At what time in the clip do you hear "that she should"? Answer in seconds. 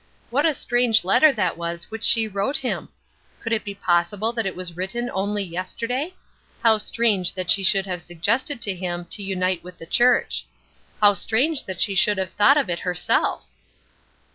7.35-7.85, 11.65-12.17